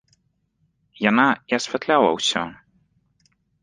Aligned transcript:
Яна 1.09 1.27
і 1.53 1.59
асвятляла 1.61 2.09
ўсё. 2.19 2.43